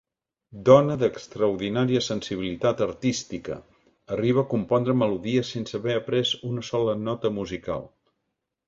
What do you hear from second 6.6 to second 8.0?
sola nota musical.